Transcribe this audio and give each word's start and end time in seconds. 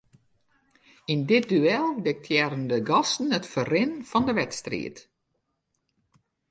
Yn 1.11 1.21
dit 1.31 1.45
duel 1.51 1.87
diktearren 2.07 2.65
de 2.71 2.79
gasten 2.89 3.29
it 3.37 3.45
ferrin 3.53 3.91
fan 4.09 4.27
'e 4.29 4.33
wedstriid. 4.41 4.97